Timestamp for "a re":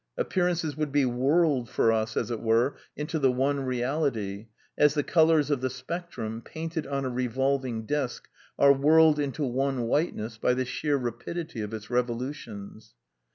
7.05-7.27